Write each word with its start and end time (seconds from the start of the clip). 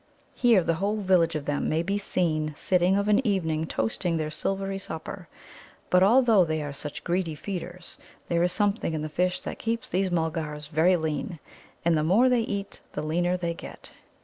Here 0.33 0.63
the 0.63 0.73
whole 0.81 0.95
village 0.95 1.35
of 1.35 1.45
them 1.45 1.69
may 1.69 1.83
be 1.83 1.99
seen 1.99 2.55
sitting 2.55 2.97
of 2.97 3.07
an 3.07 3.23
evening 3.23 3.67
toasting 3.67 4.17
their 4.17 4.31
silvery 4.31 4.79
supper. 4.79 5.27
But, 5.91 6.01
although 6.01 6.43
they 6.43 6.63
are 6.63 6.73
such 6.73 7.03
greedy 7.03 7.35
feeders, 7.35 7.99
there 8.27 8.41
is 8.41 8.51
something 8.51 8.95
in 8.95 9.03
the 9.03 9.09
fish 9.09 9.41
that 9.41 9.59
keeps 9.59 9.87
these 9.87 10.09
Mulgars 10.09 10.65
very 10.69 10.95
lean. 10.97 11.37
And 11.85 11.95
the 11.95 12.03
more 12.03 12.29
they 12.29 12.41
eat 12.41 12.79
the 12.93 13.03
leaner 13.03 13.37
they 13.37 13.53
get. 13.53 13.91